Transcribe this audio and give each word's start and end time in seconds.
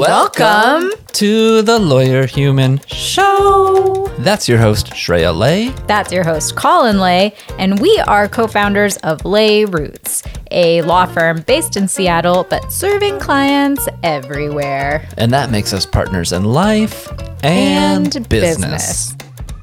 Welcome 0.00 0.92
to 1.12 1.60
the 1.60 1.78
Lawyer 1.78 2.24
Human 2.24 2.80
Show. 2.86 4.10
That's 4.20 4.48
your 4.48 4.56
host, 4.56 4.86
Shreya 4.92 5.36
Lay. 5.36 5.68
That's 5.86 6.10
your 6.10 6.24
host, 6.24 6.56
Colin 6.56 7.00
Lay, 7.00 7.34
and 7.58 7.78
we 7.78 7.98
are 8.08 8.26
co 8.26 8.46
founders 8.46 8.96
of 8.98 9.22
Lay 9.26 9.66
Roots, 9.66 10.22
a 10.52 10.80
law 10.82 11.04
firm 11.04 11.42
based 11.42 11.76
in 11.76 11.86
Seattle 11.86 12.46
but 12.48 12.72
serving 12.72 13.18
clients 13.18 13.86
everywhere. 14.02 15.06
And 15.18 15.30
that 15.34 15.50
makes 15.50 15.74
us 15.74 15.84
partners 15.84 16.32
in 16.32 16.44
life 16.44 17.06
and, 17.44 18.16
And 18.16 18.26
business. 18.30 19.12
business. 19.12 19.16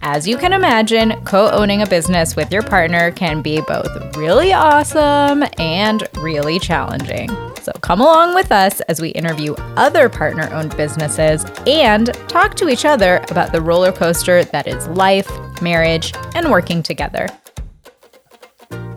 As 0.04 0.28
you 0.28 0.38
can 0.38 0.54
imagine, 0.54 1.20
co 1.26 1.50
owning 1.50 1.82
a 1.82 1.88
business 1.88 2.36
with 2.36 2.52
your 2.52 2.62
partner 2.62 3.10
can 3.10 3.42
be 3.42 3.60
both 3.62 4.16
really 4.16 4.54
awesome 4.54 5.44
and 5.58 6.08
really 6.20 6.60
challenging. 6.60 7.28
So 7.68 7.74
come 7.82 8.00
along 8.00 8.34
with 8.34 8.50
us 8.54 8.80
as 8.88 9.02
we 9.02 9.10
interview 9.10 9.54
other 9.76 10.08
partner 10.08 10.50
owned 10.54 10.78
businesses 10.78 11.44
and 11.68 12.06
talk 12.30 12.56
to 12.56 12.70
each 12.70 12.86
other 12.86 13.18
about 13.30 13.52
the 13.52 13.60
roller 13.60 13.92
coaster 13.92 14.46
that 14.46 14.68
is 14.68 14.88
life, 14.88 15.30
marriage, 15.62 16.14
and 16.34 16.50
working 16.50 16.82
together. 16.82 17.28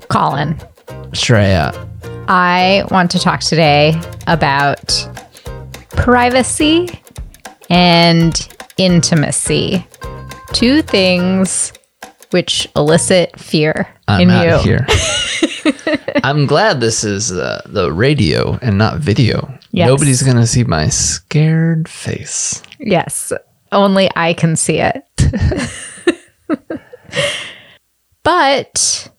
Colin, 0.07 0.55
Shreya, 1.11 1.75
I 2.29 2.85
want 2.93 3.11
to 3.11 3.19
talk 3.19 3.41
today 3.41 4.01
about 4.29 4.87
privacy 5.89 6.89
and 7.71 8.57
intimacy. 8.77 9.85
Two 10.53 10.81
things 10.83 11.73
which 12.31 12.69
elicit 12.77 13.37
fear 13.37 13.89
I'm 14.07 14.31
in 14.31 14.65
you. 14.65 14.79
I'm 16.25 16.47
glad 16.47 16.81
this 16.81 17.05
is 17.05 17.33
uh, 17.33 17.63
the 17.67 17.93
radio 17.93 18.59
and 18.63 18.79
not 18.79 18.99
video. 18.99 19.53
Yes. 19.73 19.87
Nobody's 19.87 20.23
going 20.23 20.37
to 20.37 20.47
see 20.47 20.65
my 20.65 20.89
scared 20.89 21.89
face. 21.89 22.63
Yes, 22.79 23.33
only 23.73 24.11
I 24.17 24.35
can 24.35 24.57
see 24.57 24.81
it. 24.81 25.05
but 28.23 29.11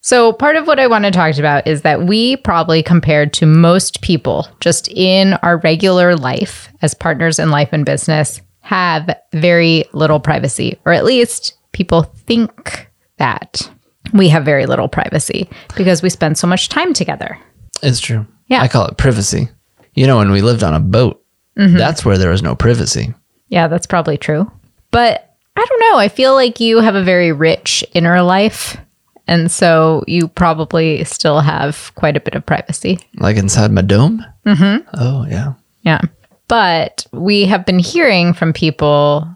so 0.00 0.32
part 0.32 0.56
of 0.56 0.66
what 0.66 0.80
I 0.80 0.86
want 0.86 1.04
to 1.04 1.10
talk 1.10 1.36
about 1.36 1.66
is 1.66 1.82
that 1.82 2.04
we 2.04 2.36
probably 2.36 2.82
compared 2.82 3.34
to 3.34 3.46
most 3.46 4.00
people 4.00 4.48
just 4.60 4.88
in 4.88 5.34
our 5.34 5.58
regular 5.58 6.16
life 6.16 6.70
as 6.80 6.94
partners 6.94 7.38
in 7.38 7.50
life 7.50 7.68
and 7.72 7.84
business 7.84 8.40
have 8.60 9.14
very 9.32 9.84
little 9.92 10.20
privacy 10.20 10.78
or 10.86 10.92
at 10.92 11.04
least 11.04 11.58
people 11.72 12.02
think 12.02 12.90
that 13.18 13.70
we 14.12 14.28
have 14.28 14.44
very 14.44 14.66
little 14.66 14.88
privacy 14.88 15.48
because 15.76 16.02
we 16.02 16.10
spend 16.10 16.38
so 16.38 16.46
much 16.46 16.68
time 16.68 16.92
together. 16.92 17.38
It's 17.82 18.00
true. 18.00 18.26
Yeah. 18.46 18.62
I 18.62 18.68
call 18.68 18.86
it 18.86 18.96
privacy. 18.96 19.48
You 19.94 20.06
know, 20.06 20.18
when 20.18 20.30
we 20.30 20.42
lived 20.42 20.62
on 20.62 20.74
a 20.74 20.80
boat, 20.80 21.22
that's 21.56 22.04
where 22.04 22.18
there 22.18 22.30
was 22.30 22.42
no 22.42 22.54
privacy. 22.54 23.14
Yeah, 23.48 23.66
that's 23.66 23.86
probably 23.86 24.16
true. 24.16 24.50
But 24.90 25.34
I 25.56 25.64
don't 25.64 25.80
know. 25.80 25.98
I 25.98 26.08
feel 26.08 26.34
like 26.34 26.60
you 26.60 26.78
have 26.78 26.94
a 26.94 27.02
very 27.02 27.32
rich 27.32 27.84
inner 27.94 28.22
life. 28.22 28.76
And 29.26 29.50
so 29.50 30.04
you 30.06 30.28
probably 30.28 31.02
still 31.04 31.40
have 31.40 31.92
quite 31.96 32.16
a 32.16 32.20
bit 32.20 32.34
of 32.34 32.46
privacy. 32.46 32.98
Like 33.16 33.36
inside 33.36 33.72
my 33.72 33.82
dome? 33.82 34.24
Mm-hmm. 34.46 34.88
Oh, 34.94 35.26
yeah. 35.26 35.54
Yeah. 35.82 36.00
But 36.46 37.06
we 37.12 37.44
have 37.46 37.66
been 37.66 37.78
hearing 37.78 38.32
from 38.32 38.52
people 38.52 39.28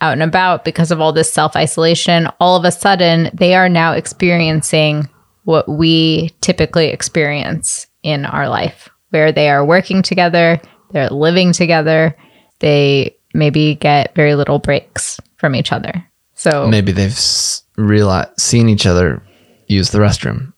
out 0.00 0.12
and 0.12 0.22
about 0.22 0.64
because 0.64 0.90
of 0.90 1.00
all 1.00 1.12
this 1.12 1.32
self 1.32 1.56
isolation. 1.56 2.28
All 2.40 2.56
of 2.56 2.64
a 2.64 2.70
sudden, 2.72 3.30
they 3.34 3.54
are 3.54 3.68
now 3.68 3.92
experiencing 3.92 5.08
what 5.44 5.68
we 5.68 6.30
typically 6.40 6.88
experience 6.88 7.86
in 8.02 8.24
our 8.26 8.48
life, 8.48 8.88
where 9.10 9.32
they 9.32 9.48
are 9.50 9.64
working 9.64 10.02
together, 10.02 10.60
they're 10.92 11.08
living 11.10 11.52
together, 11.52 12.16
they 12.60 13.16
maybe 13.34 13.74
get 13.74 14.14
very 14.14 14.34
little 14.34 14.58
breaks 14.58 15.18
from 15.36 15.54
each 15.54 15.72
other. 15.72 16.04
So 16.34 16.68
Maybe 16.68 16.92
they've 16.92 17.10
s- 17.10 17.62
realized, 17.76 18.38
seen 18.38 18.68
each 18.68 18.86
other 18.86 19.22
use 19.66 19.90
the 19.90 19.98
restroom. 19.98 20.52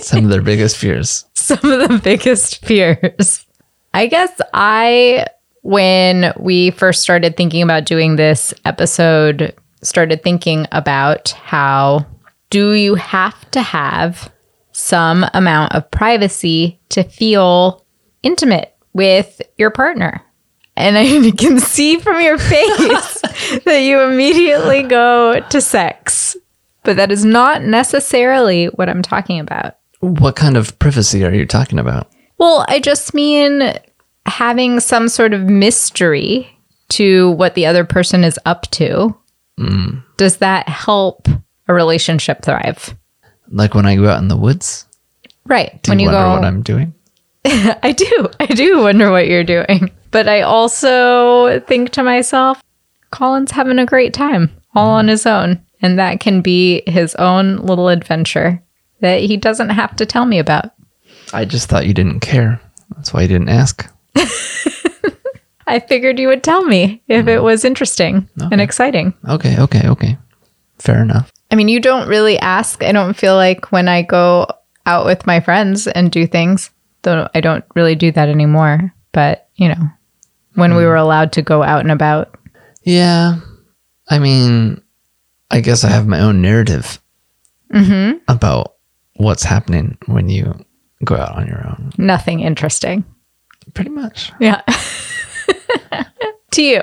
Some 0.00 0.24
of 0.24 0.30
their 0.30 0.42
biggest 0.42 0.76
fears. 0.76 1.24
some 1.34 1.58
of 1.70 1.88
the 1.88 2.00
biggest 2.02 2.64
fears. 2.64 3.44
I 3.92 4.06
guess 4.06 4.30
I, 4.54 5.26
when 5.62 6.32
we 6.38 6.70
first 6.70 7.02
started 7.02 7.36
thinking 7.36 7.62
about 7.62 7.84
doing 7.84 8.16
this 8.16 8.54
episode, 8.64 9.54
started 9.82 10.22
thinking 10.22 10.66
about 10.72 11.30
how 11.30 12.06
do 12.50 12.72
you 12.72 12.94
have 12.94 13.50
to 13.50 13.62
have 13.62 14.32
some 14.72 15.26
amount 15.34 15.74
of 15.74 15.90
privacy 15.90 16.80
to 16.90 17.02
feel 17.02 17.84
intimate 18.22 18.74
with 18.92 19.40
your 19.56 19.70
partner? 19.70 20.22
And 20.76 20.96
I 20.96 21.30
can 21.36 21.58
see 21.58 21.98
from 21.98 22.20
your 22.20 22.38
face 22.38 23.20
that 23.64 23.80
you 23.80 24.00
immediately 24.00 24.82
go 24.84 25.40
to 25.40 25.60
sex. 25.60 26.36
But 26.84 26.96
that 26.96 27.10
is 27.12 27.24
not 27.24 27.62
necessarily 27.62 28.66
what 28.66 28.88
I'm 28.88 29.02
talking 29.02 29.40
about. 29.40 29.76
What 30.00 30.36
kind 30.36 30.56
of 30.56 30.78
privacy 30.78 31.24
are 31.24 31.34
you 31.34 31.44
talking 31.44 31.78
about? 31.78 32.10
Well, 32.38 32.64
I 32.68 32.78
just 32.78 33.12
mean 33.12 33.74
having 34.28 34.80
some 34.80 35.08
sort 35.08 35.32
of 35.34 35.42
mystery 35.42 36.48
to 36.90 37.32
what 37.32 37.54
the 37.54 37.66
other 37.66 37.84
person 37.84 38.24
is 38.24 38.38
up 38.46 38.62
to. 38.72 39.14
Does 40.16 40.36
that 40.38 40.68
help 40.68 41.26
a 41.66 41.74
relationship 41.74 42.42
thrive? 42.42 42.94
Like 43.50 43.74
when 43.74 43.86
I 43.86 43.96
go 43.96 44.08
out 44.08 44.20
in 44.20 44.28
the 44.28 44.36
woods? 44.36 44.86
Right. 45.46 45.82
Do 45.82 45.90
when 45.90 45.98
you 45.98 46.08
you 46.08 46.12
wonder 46.14 46.28
go, 46.28 46.34
what 46.34 46.44
I'm 46.44 46.62
doing? 46.62 46.94
I 47.44 47.92
do. 47.96 48.28
I 48.38 48.46
do 48.46 48.82
wonder 48.82 49.10
what 49.10 49.26
you're 49.28 49.44
doing. 49.44 49.90
But 50.10 50.28
I 50.28 50.42
also 50.42 51.60
think 51.60 51.90
to 51.90 52.02
myself, 52.02 52.62
Colin's 53.10 53.50
having 53.50 53.78
a 53.78 53.86
great 53.86 54.14
time 54.14 54.50
all 54.74 54.90
on 54.90 55.08
his 55.08 55.26
own. 55.26 55.64
And 55.80 55.98
that 55.98 56.20
can 56.20 56.40
be 56.40 56.82
his 56.86 57.14
own 57.16 57.56
little 57.58 57.88
adventure 57.88 58.62
that 59.00 59.20
he 59.20 59.36
doesn't 59.36 59.70
have 59.70 59.94
to 59.96 60.06
tell 60.06 60.26
me 60.26 60.38
about. 60.38 60.72
I 61.32 61.44
just 61.44 61.68
thought 61.68 61.86
you 61.86 61.94
didn't 61.94 62.20
care. 62.20 62.60
That's 62.96 63.12
why 63.12 63.22
you 63.22 63.28
didn't 63.28 63.48
ask. 63.48 63.88
I 65.66 65.80
figured 65.80 66.18
you 66.18 66.28
would 66.28 66.42
tell 66.42 66.64
me 66.64 67.02
if 67.08 67.28
it 67.28 67.40
mm. 67.40 67.42
was 67.42 67.64
interesting 67.64 68.28
and 68.40 68.60
exciting. 68.60 69.12
Okay, 69.28 69.58
okay, 69.60 69.86
okay. 69.88 70.18
Fair 70.78 71.02
enough. 71.02 71.30
I 71.50 71.56
mean, 71.56 71.68
you 71.68 71.80
don't 71.80 72.08
really 72.08 72.38
ask. 72.38 72.82
I 72.82 72.92
don't 72.92 73.14
feel 73.14 73.34
like 73.34 73.70
when 73.70 73.88
I 73.88 74.02
go 74.02 74.46
out 74.86 75.04
with 75.04 75.26
my 75.26 75.40
friends 75.40 75.86
and 75.86 76.10
do 76.10 76.26
things, 76.26 76.70
though 77.02 77.28
I 77.34 77.40
don't 77.40 77.64
really 77.74 77.94
do 77.94 78.10
that 78.12 78.28
anymore. 78.28 78.94
But, 79.12 79.48
you 79.56 79.68
know, 79.68 79.90
when 80.54 80.74
we 80.74 80.82
mm. 80.82 80.86
were 80.86 80.96
allowed 80.96 81.32
to 81.32 81.42
go 81.42 81.62
out 81.62 81.80
and 81.80 81.90
about, 81.90 82.34
Yeah. 82.82 83.36
I 84.08 84.18
mean, 84.18 84.80
I 85.50 85.60
guess 85.60 85.84
I 85.84 85.90
have 85.90 86.06
my 86.06 86.20
own 86.20 86.40
narrative 86.40 86.98
mm-hmm. 87.72 88.18
about 88.26 88.76
what's 89.16 89.42
happening 89.42 89.98
when 90.06 90.28
you 90.28 90.58
go 91.04 91.16
out 91.16 91.36
on 91.36 91.46
your 91.46 91.66
own. 91.66 91.92
nothing 91.98 92.40
interesting. 92.40 93.04
Pretty 93.74 93.90
much. 93.90 94.32
Yeah. 94.40 94.62
to 96.52 96.62
you, 96.62 96.82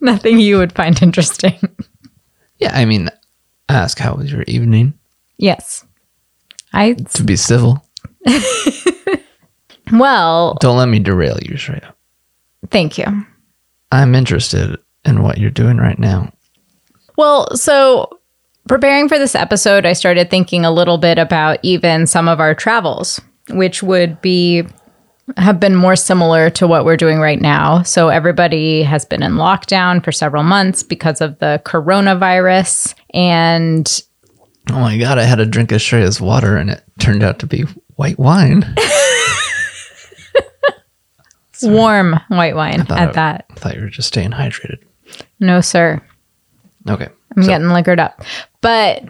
nothing 0.00 0.38
you 0.38 0.58
would 0.58 0.72
find 0.72 1.00
interesting. 1.02 1.58
Yeah, 2.58 2.76
I 2.76 2.84
mean, 2.84 3.10
ask 3.68 3.98
how 3.98 4.14
was 4.14 4.30
your 4.30 4.44
evening 4.46 4.94
yes. 5.38 5.84
I, 6.72 6.94
to 6.94 7.24
be 7.24 7.36
civil. 7.36 7.84
well, 9.92 10.56
Don't 10.60 10.76
let 10.76 10.88
me 10.88 10.98
derail 10.98 11.38
you, 11.42 11.54
Shreya. 11.54 11.92
thank 12.70 12.98
you. 12.98 13.04
I'm 13.92 14.14
interested 14.14 14.78
in 15.04 15.22
what 15.22 15.38
you're 15.38 15.50
doing 15.50 15.76
right 15.76 15.98
now. 15.98 16.32
Well, 17.16 17.54
so 17.56 18.08
preparing 18.68 19.08
for 19.08 19.18
this 19.18 19.34
episode, 19.34 19.86
I 19.86 19.92
started 19.92 20.30
thinking 20.30 20.64
a 20.64 20.72
little 20.72 20.98
bit 20.98 21.18
about 21.18 21.58
even 21.62 22.06
some 22.06 22.28
of 22.28 22.40
our 22.40 22.54
travels, 22.54 23.20
which 23.50 23.82
would 23.82 24.20
be 24.20 24.66
have 25.36 25.58
been 25.58 25.74
more 25.74 25.96
similar 25.96 26.50
to 26.50 26.66
what 26.66 26.84
we're 26.84 26.96
doing 26.96 27.18
right 27.18 27.40
now. 27.40 27.82
So 27.82 28.08
everybody 28.08 28.82
has 28.82 29.04
been 29.04 29.22
in 29.22 29.32
lockdown 29.32 30.04
for 30.04 30.12
several 30.12 30.42
months 30.42 30.82
because 30.82 31.20
of 31.20 31.38
the 31.38 31.62
coronavirus 31.64 32.94
and 33.14 34.02
Oh 34.70 34.80
my 34.80 34.96
god, 34.96 35.18
I 35.18 35.24
had 35.24 35.40
a 35.40 35.46
drink 35.46 35.72
of 35.72 35.80
Shreya's 35.82 36.20
water 36.20 36.56
and 36.56 36.70
it 36.70 36.82
turned 36.98 37.22
out 37.22 37.38
to 37.40 37.46
be 37.46 37.62
white 37.96 38.18
wine. 38.18 38.74
warm 41.62 42.18
white 42.28 42.54
wine 42.56 42.80
at 42.82 42.90
I- 42.90 43.06
that. 43.12 43.46
I 43.50 43.54
thought 43.54 43.74
you 43.76 43.80
were 43.82 43.88
just 43.88 44.08
staying 44.08 44.30
hydrated. 44.32 44.78
No, 45.40 45.60
sir. 45.60 46.00
Okay. 46.88 47.08
I'm 47.36 47.42
getting 47.44 47.68
liquored 47.68 47.98
up. 48.00 48.22
But 48.60 49.04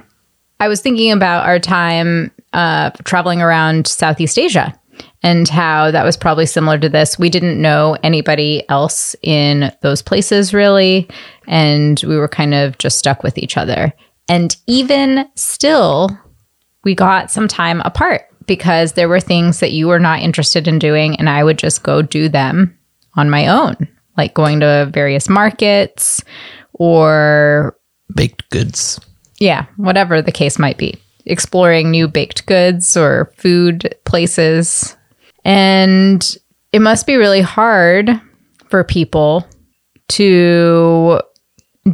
I 0.61 0.69
was 0.69 0.81
thinking 0.81 1.13
about 1.13 1.47
our 1.47 1.59
time 1.59 2.31
uh, 2.53 2.91
traveling 3.05 3.43
around 3.43 3.87
Southeast 3.87 4.39
Asia 4.39 4.79
and 5.25 5.49
how 5.49 5.91
that 5.91 6.05
was 6.05 6.19
probably 6.19 6.45
similar 6.45 6.79
to 6.79 6.89
this. 6.89 7.19
We 7.19 7.31
didn't 7.31 7.61
know 7.61 7.97
anybody 8.03 8.63
else 8.69 9.17
in 9.23 9.73
those 9.81 10.03
places 10.03 10.53
really. 10.53 11.09
And 11.49 12.01
we 12.07 12.17
were 12.19 12.29
kind 12.29 12.55
of 12.55 12.77
just 12.79 12.99
stuck 12.99 13.23
with 13.23 13.39
each 13.39 13.57
other. 13.57 13.93
And 14.29 14.55
even 14.67 15.27
still, 15.35 16.11
we 16.85 16.95
got 16.95 17.31
some 17.31 17.49
time 17.49 17.81
apart 17.81 18.23
because 18.47 18.93
there 18.93 19.09
were 19.09 19.21
things 19.21 19.61
that 19.61 19.73
you 19.73 19.89
were 19.89 19.99
not 19.99 20.21
interested 20.21 20.69
in 20.69 20.79
doing 20.79 21.17
and 21.17 21.31
I 21.31 21.43
would 21.43 21.59
just 21.59 21.83
go 21.83 22.03
do 22.03 22.29
them 22.29 22.79
on 23.17 23.31
my 23.31 23.49
own, 23.49 23.89
like 24.19 24.35
going 24.35 24.61
to 24.61 24.91
various 24.93 25.29
markets 25.31 26.23
or 26.75 27.79
Baked 28.15 28.51
goods. 28.51 29.01
yeah, 29.41 29.65
whatever 29.79 30.21
the 30.21 30.33
case 30.33 30.59
might 30.59 30.77
be. 30.77 30.99
Exploring 31.25 31.91
new 31.91 32.07
baked 32.09 32.45
goods 32.45 32.95
or 32.95 33.33
food 33.39 33.95
places. 34.05 34.95
And 35.45 36.37
it 36.73 36.81
must 36.81 37.07
be 37.07 37.17
really 37.17 37.41
hard 37.41 38.11
for 38.69 38.85
people 38.85 39.47
to 40.09 41.21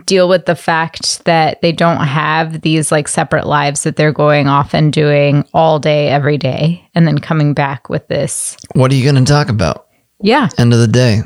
deal 0.07 0.29
with 0.29 0.47
the 0.47 0.55
fact 0.55 1.25
that 1.25 1.61
they 1.63 1.73
don't 1.73 2.05
have 2.07 2.61
these 2.61 2.93
like 2.93 3.09
separate 3.09 3.47
lives 3.47 3.83
that 3.83 3.97
they're 3.97 4.13
going 4.13 4.47
off 4.47 4.73
and 4.73 4.93
doing 4.93 5.45
all 5.53 5.79
day, 5.79 6.09
every 6.09 6.39
day, 6.39 6.89
and 6.95 7.07
then 7.07 7.19
coming 7.19 7.55
back 7.55 7.89
with 7.89 8.07
this. 8.09 8.57
What 8.75 8.93
are 8.93 8.95
you 8.95 9.03
going 9.11 9.23
to 9.23 9.31
talk 9.31 9.49
about? 9.49 9.89
Yeah. 10.23 10.49
End 10.59 10.73
of 10.73 10.79
the 10.79 10.89
day. 10.89 11.23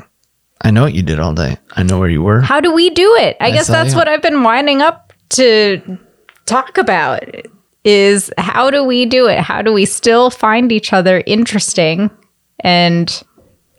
I 0.61 0.71
know 0.71 0.83
what 0.83 0.95
you 0.95 1.03
did 1.03 1.19
all 1.19 1.33
day. 1.33 1.57
I 1.73 1.83
know 1.83 1.99
where 1.99 2.09
you 2.09 2.23
were. 2.23 2.41
How 2.41 2.59
do 2.59 2.73
we 2.73 2.89
do 2.89 3.15
it? 3.17 3.37
I, 3.39 3.51
guess 3.51 3.67
that's 3.67 3.91
you. 3.91 3.97
what 3.97 4.07
I've 4.07 4.21
been 4.21 4.41
winding 4.41 4.81
up 4.81 5.13
to 5.29 5.99
talk 6.45 6.77
about 6.77 7.23
is 7.85 8.33
how 8.37 8.71
do 8.71 8.83
we 8.83 9.05
do 9.05 9.27
it? 9.27 9.39
How 9.39 9.61
do 9.61 9.71
we 9.71 9.85
still 9.85 10.29
find 10.29 10.71
each 10.71 10.91
other 10.91 11.23
interesting 11.25 12.09
and 12.59 13.23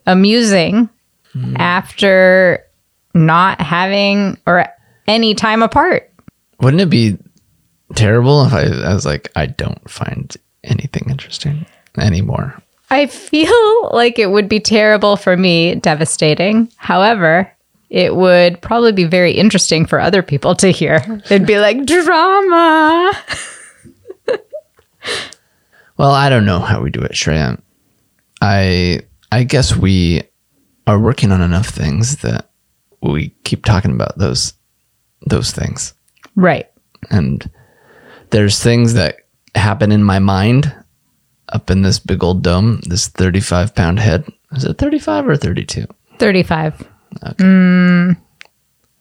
amusing 0.06 0.88
mm-hmm. 1.34 1.56
after 1.58 2.64
not 3.12 3.60
having 3.60 4.38
or 4.46 4.66
any 5.08 5.34
time 5.34 5.62
apart? 5.62 6.10
Wouldn't 6.60 6.80
it 6.80 6.90
be 6.90 7.18
terrible 7.94 8.44
if 8.44 8.52
I, 8.52 8.62
I 8.62 8.94
was 8.94 9.04
like, 9.04 9.30
I 9.34 9.46
don't 9.46 9.90
find 9.90 10.34
anything 10.62 11.10
interesting 11.10 11.66
anymore? 11.98 12.56
I 12.90 13.06
feel 13.06 13.90
like 13.92 14.20
it 14.20 14.30
would 14.30 14.48
be 14.48 14.60
terrible 14.60 15.16
for 15.16 15.36
me, 15.36 15.74
devastating. 15.74 16.70
However, 16.76 17.50
it 17.90 18.14
would 18.14 18.60
probably 18.62 18.92
be 18.92 19.04
very 19.04 19.32
interesting 19.32 19.84
for 19.86 20.00
other 20.00 20.22
people 20.22 20.54
to 20.56 20.70
hear. 20.70 21.00
They'd 21.28 21.46
be 21.46 21.58
like, 21.58 21.84
drama. 21.86 23.12
Well, 25.96 26.12
I 26.12 26.28
don't 26.28 26.44
know 26.44 26.58
how 26.58 26.82
we 26.82 26.90
do 26.90 27.00
it, 27.00 27.12
Shreya. 27.12 27.60
I 28.42 29.00
I 29.32 29.44
guess 29.44 29.74
we 29.74 30.22
are 30.86 30.98
working 30.98 31.32
on 31.32 31.40
enough 31.40 31.68
things 31.68 32.18
that 32.18 32.50
we 33.00 33.30
keep 33.44 33.64
talking 33.64 33.92
about 33.92 34.18
those 34.18 34.52
those 35.26 35.52
things. 35.52 35.94
Right. 36.34 36.70
And 37.10 37.48
there's 38.30 38.62
things 38.62 38.94
that 38.94 39.16
happen 39.54 39.90
in 39.92 40.04
my 40.04 40.18
mind 40.18 40.72
up 41.48 41.70
in 41.70 41.82
this 41.82 41.98
big 41.98 42.22
old 42.22 42.42
dome, 42.42 42.80
this 42.84 43.08
35 43.08 43.74
pound 43.74 43.98
head. 43.98 44.24
Is 44.52 44.64
it 44.64 44.78
35 44.78 45.28
or 45.28 45.36
32? 45.36 45.86
35. 46.18 46.88
Mm, 47.22 48.16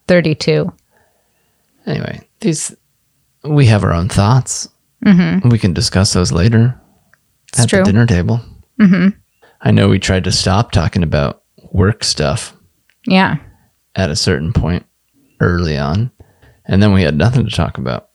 32. 0.08 0.72
Anyway, 1.86 2.20
these 2.40 2.74
we 3.44 3.66
have 3.66 3.84
our 3.84 3.92
own 3.92 4.08
thoughts. 4.08 4.68
We 5.50 5.58
can 5.58 5.72
discuss 5.72 6.12
those 6.12 6.32
later 6.32 6.80
It's 7.48 7.60
at 7.60 7.68
true. 7.68 7.78
the 7.80 7.84
dinner 7.84 8.06
table. 8.06 8.40
Mm-hmm. 8.80 9.10
I 9.60 9.70
know 9.70 9.88
we 9.88 9.98
tried 9.98 10.24
to 10.24 10.32
stop 10.32 10.72
talking 10.72 11.02
about 11.02 11.42
work 11.72 12.02
stuff 12.04 12.54
Yeah. 13.06 13.36
at 13.94 14.10
a 14.10 14.16
certain 14.16 14.52
point 14.52 14.84
early 15.40 15.78
on, 15.78 16.10
and 16.66 16.82
then 16.82 16.92
we 16.92 17.02
had 17.02 17.16
nothing 17.16 17.44
to 17.44 17.50
talk 17.54 17.78
about 17.78 18.08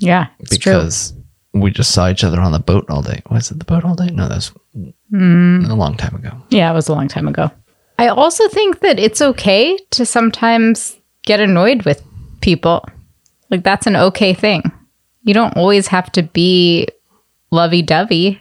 Yeah. 0.00 0.26
It's 0.40 0.56
true. 0.58 0.72
because 0.72 1.12
we 1.52 1.70
just 1.70 1.92
saw 1.92 2.08
each 2.08 2.24
other 2.24 2.40
on 2.40 2.52
the 2.52 2.58
boat 2.58 2.86
all 2.90 3.02
day. 3.02 3.22
Was 3.30 3.50
it 3.50 3.58
the 3.58 3.64
boat 3.64 3.84
all 3.84 3.94
day? 3.94 4.06
No, 4.06 4.28
that's 4.28 4.50
a 5.12 5.74
long 5.74 5.96
time 5.96 6.14
ago. 6.16 6.32
Yeah, 6.50 6.70
it 6.70 6.74
was 6.74 6.88
a 6.88 6.92
long 6.94 7.06
time 7.08 7.28
ago. 7.28 7.50
I 7.98 8.08
also 8.08 8.48
think 8.48 8.80
that 8.80 8.98
it's 8.98 9.22
okay 9.22 9.78
to 9.92 10.04
sometimes 10.04 10.96
get 11.24 11.38
annoyed 11.40 11.84
with 11.84 12.02
people. 12.40 12.84
Like, 13.50 13.62
that's 13.62 13.86
an 13.86 13.94
okay 13.94 14.34
thing. 14.34 14.62
You 15.24 15.34
don't 15.34 15.56
always 15.56 15.88
have 15.88 16.12
to 16.12 16.22
be 16.22 16.86
lovey 17.50 17.82
dovey. 17.82 18.40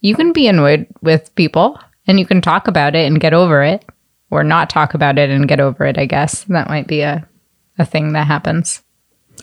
You 0.00 0.14
can 0.14 0.32
be 0.32 0.46
annoyed 0.46 0.86
with 1.00 1.34
people 1.34 1.80
and 2.06 2.20
you 2.20 2.26
can 2.26 2.40
talk 2.40 2.68
about 2.68 2.94
it 2.94 3.06
and 3.06 3.20
get 3.20 3.34
over 3.34 3.62
it, 3.62 3.84
or 4.30 4.44
not 4.44 4.70
talk 4.70 4.94
about 4.94 5.18
it 5.18 5.30
and 5.30 5.48
get 5.48 5.60
over 5.60 5.84
it, 5.84 5.98
I 5.98 6.06
guess. 6.06 6.44
That 6.44 6.68
might 6.68 6.86
be 6.86 7.00
a, 7.00 7.26
a 7.78 7.84
thing 7.84 8.12
that 8.12 8.26
happens. 8.26 8.82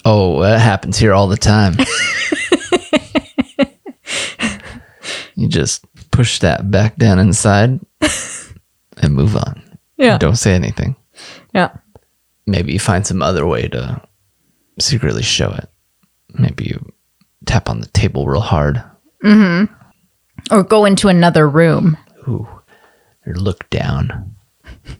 Oh, 0.03 0.41
that 0.41 0.59
happens 0.59 0.97
here 0.97 1.13
all 1.13 1.27
the 1.27 1.37
time. 1.37 1.75
you 5.35 5.47
just 5.47 5.85
push 6.11 6.39
that 6.39 6.69
back 6.69 6.97
down 6.97 7.19
inside 7.19 7.79
and 8.97 9.13
move 9.13 9.35
on. 9.35 9.61
Yeah. 9.97 10.17
Don't 10.17 10.37
say 10.37 10.53
anything. 10.53 10.95
Yeah. 11.53 11.75
Maybe 12.47 12.73
you 12.73 12.79
find 12.79 13.05
some 13.05 13.21
other 13.21 13.45
way 13.45 13.67
to 13.69 14.01
secretly 14.79 15.23
show 15.23 15.51
it. 15.51 15.69
Maybe 16.39 16.65
you 16.65 16.93
tap 17.45 17.69
on 17.69 17.81
the 17.81 17.87
table 17.87 18.27
real 18.27 18.41
hard. 18.41 18.83
Or 20.51 20.63
go 20.63 20.85
into 20.85 21.07
another 21.07 21.47
room. 21.47 21.97
Ooh. 22.27 22.47
Or 23.25 23.33
look 23.33 23.69
down. 23.69 24.35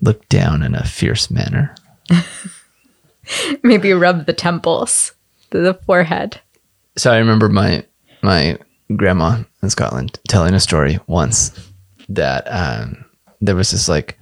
Look 0.02 0.28
down 0.30 0.64
in 0.64 0.76
a 0.76 0.86
fierce 0.86 1.30
manner. 1.30 1.76
Maybe 3.64 3.94
rub 3.94 4.26
the 4.26 4.34
temples, 4.34 5.14
the 5.50 5.74
forehead. 5.86 6.40
So 6.98 7.12
I 7.12 7.18
remember 7.18 7.50
my 7.50 7.84
my 8.22 8.58
grandma 8.96 9.44
in 9.62 9.70
Scotland 9.70 10.20
telling 10.28 10.54
a 10.54 10.60
story 10.60 11.00
once 11.08 11.52
that 12.10 12.46
um, 12.48 13.06
there 13.42 13.56
was 13.56 13.72
this 13.72 13.90
like 13.90 14.18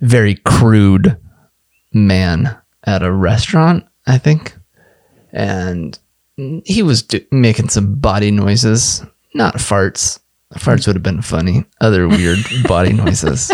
very 0.00 0.34
crude 0.34 1.16
man 1.92 2.56
at 2.84 3.02
a 3.02 3.12
restaurant, 3.12 3.84
I 4.06 4.18
think, 4.18 4.54
and 5.32 5.98
he 6.36 6.82
was 6.82 7.02
do- 7.02 7.24
making 7.30 7.68
some 7.70 7.94
body 7.94 8.30
noises, 8.30 9.02
not 9.34 9.56
farts. 9.56 10.20
Farts 10.54 10.86
would 10.86 10.96
have 10.96 11.02
been 11.02 11.22
funny. 11.22 11.64
Other 11.80 12.08
weird 12.08 12.38
body 12.68 12.92
noises, 13.04 13.50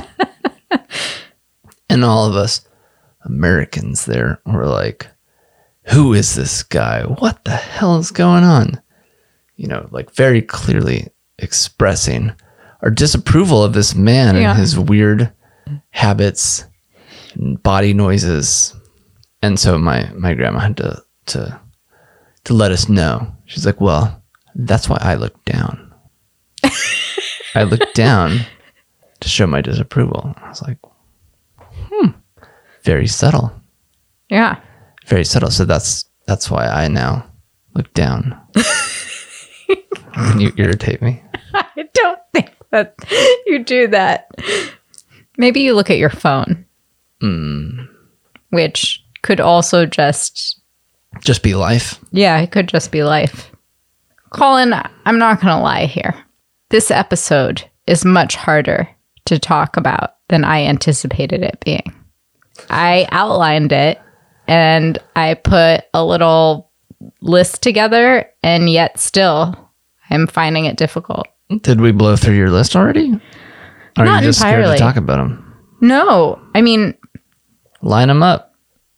and 1.89 2.05
all 2.05 2.27
of 2.27 2.37
us 2.37 2.67
Americans 3.25 4.05
there 4.05 4.41
were 4.47 4.67
like, 4.67 5.07
who 5.85 6.13
is 6.13 6.35
this 6.35 6.63
guy? 6.63 7.03
What 7.05 7.45
the 7.45 7.53
hell 7.53 7.99
is 7.99 8.11
going 8.11 8.45
on? 8.45 8.81
You 9.57 9.69
know, 9.69 9.89
like 9.91 10.11
very 10.13 10.43
clearly 10.43 11.09
expressing 11.39 12.33
our 12.83 12.91
disapproval 12.91 13.63
of 13.63 13.73
this 13.75 13.95
man 13.95 14.37
Yeah. 14.37 14.51
and 14.51 14.59
his 14.59 14.79
weird 14.79 15.33
habits 15.91 16.65
and 17.35 17.63
body 17.63 17.95
noises. 17.95 18.75
And 19.41 19.59
so 19.59 19.79
my 19.79 20.11
my 20.15 20.35
grandma 20.35 20.59
had 20.61 20.77
to 20.79 21.03
to 21.27 21.61
to 22.45 22.55
let 22.55 22.73
us 22.73 22.89
know. 22.89 23.35
She's 23.47 23.67
like, 23.67 23.81
"Well, 23.81 24.23
that's 24.55 24.89
why 24.89 24.99
I 25.01 25.15
look 25.15 25.43
down. 25.45 25.93
I 27.55 27.63
look 27.65 27.93
down 27.95 28.41
to 29.21 29.29
show 29.29 29.47
my 29.47 29.61
disapproval." 29.61 30.35
I 30.37 30.49
was 30.49 30.63
like, 30.63 30.79
"Hmm, 31.59 32.11
very 32.85 33.07
subtle." 33.07 33.53
Yeah. 34.29 34.61
very 35.07 35.25
subtle. 35.25 35.51
So 35.51 35.65
that's 35.65 36.07
that's 36.27 36.51
why 36.51 36.67
I 36.67 36.89
now 36.89 37.27
look 37.75 37.93
down 37.95 38.39
you 40.39 40.53
irritate 40.57 41.03
me. 41.03 41.23
I 41.55 41.89
don't 41.95 42.21
think 42.33 42.51
that 42.71 42.95
you 43.47 43.63
do 43.65 43.89
that. 43.89 44.31
Maybe 45.37 45.61
you 45.61 45.75
look 45.75 45.91
at 45.91 45.99
your 45.99 46.11
phone, 46.11 46.67
which 48.51 49.03
could 49.23 49.41
also 49.41 49.87
just, 49.87 50.61
Just 51.21 51.43
be 51.43 51.55
life. 51.55 51.99
yeah, 52.11 52.39
it 52.41 52.51
could 52.51 52.69
just 52.69 52.91
be 52.91 53.03
life. 53.05 53.51
Colin, 54.31 54.75
I'm 55.05 55.19
not 55.19 55.41
going 55.41 55.55
to 55.55 55.63
lie 55.63 55.87
here. 55.87 56.15
This 56.71 56.91
episode 56.91 57.65
is 57.87 58.05
much 58.05 58.35
harder 58.35 58.89
to 59.27 59.39
talk 59.39 59.77
about 59.77 60.15
than 60.29 60.45
I 60.45 60.65
anticipated 60.65 61.43
it 61.43 61.63
being. 61.65 61.95
I 62.71 63.07
outlined 63.13 63.73
it 63.73 64.01
and 64.49 64.99
I 65.15 65.35
put 65.35 65.85
a 65.95 66.05
little 66.05 66.71
list 67.21 67.63
together, 67.63 68.29
and 68.43 68.69
yet 68.71 68.99
still, 68.99 69.71
I'm 70.11 70.27
finding 70.27 70.65
it 70.65 70.77
difficult. 70.77 71.27
Did 71.61 71.81
we 71.81 71.93
blow 71.93 72.17
through 72.17 72.37
your 72.37 72.51
list 72.51 72.75
already? 72.75 73.13
Or 73.99 74.07
are 74.07 74.17
you 74.21 74.29
just 74.29 74.41
scared 74.41 74.65
to 74.65 74.79
talk 74.79 74.97
about 74.97 75.17
them? 75.19 75.55
No, 75.81 76.41
I 76.55 76.63
mean, 76.63 76.95
Line 77.83 78.09
them 78.09 78.23
up. 78.23 78.52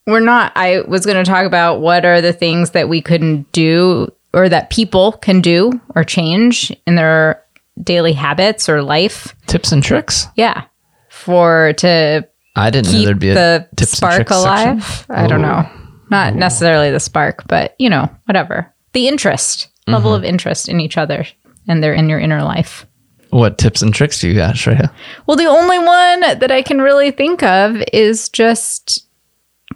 We're 0.07 0.21
not 0.21 0.53
i 0.57 0.81
was 0.83 1.05
going 1.07 1.17
to 1.23 1.29
talk 1.29 1.47
about 1.47 1.81
what 1.81 2.05
are 2.05 2.21
the 2.21 2.33
things 2.33 2.71
that 2.73 2.89
we 2.89 3.01
couldn't 3.01 3.51
do 3.53 4.09
or 4.33 4.49
that 4.49 4.69
people 4.71 5.13
can 5.13 5.41
do 5.41 5.71
or 5.95 6.03
change 6.05 6.75
in 6.87 6.97
their 6.97 7.41
daily 7.83 8.13
habits 8.13 8.69
or 8.69 8.83
life. 8.83 9.35
Tips 9.47 9.71
and 9.73 9.83
tricks. 9.83 10.27
yeah. 10.37 10.65
For 11.09 11.73
to 11.79 12.29
I 12.57 12.71
didn't 12.71 12.93
know 12.93 13.05
there'd 13.05 13.19
be 13.19 13.31
a 13.31 13.69
the 13.77 13.87
spark 13.87 14.31
alive. 14.31 15.07
I 15.09 15.27
don't 15.29 15.43
know. 15.43 15.69
Not 16.11 16.35
necessarily 16.35 16.91
the 16.91 17.01
spark 17.01 17.47
but 17.47 17.75
you 17.79 17.89
know 17.89 18.09
whatever. 18.27 18.73
The 18.93 19.07
interest 19.09 19.69
level 19.87 20.11
Mm-hmm. 20.13 20.25
of 20.25 20.25
interest 20.25 20.69
in 20.69 20.81
each 20.81 20.99
other 20.99 21.25
and 21.69 21.83
they're 21.83 21.95
in 21.95 22.09
your 22.09 22.19
inner 22.19 22.43
life. 22.43 22.87
What 23.31 23.59
tips 23.59 23.83
and 23.83 23.93
tricks 23.95 24.21
do 24.21 24.29
you 24.29 24.35
got, 24.35 24.55
Shreya? 24.55 24.93
Well, 25.27 25.37
the 25.37 25.47
only 25.47 25.79
one 25.79 26.21
that 26.21 26.51
I 26.53 26.63
can 26.63 26.81
really 26.81 27.11
think 27.11 27.43
of 27.43 27.83
is 27.93 28.29
just 28.29 29.04